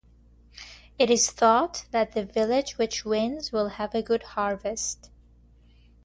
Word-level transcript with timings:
It 0.97 1.11
is 1.11 1.29
thought 1.29 1.85
that 1.91 2.15
the 2.15 2.25
village 2.25 2.79
which 2.79 3.05
wins 3.05 3.51
will 3.51 3.67
have 3.67 3.93
a 3.93 4.01
good 4.01 4.23
harvest. 4.33 5.11